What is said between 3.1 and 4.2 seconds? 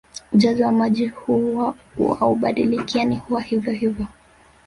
huwa hivyo hivyo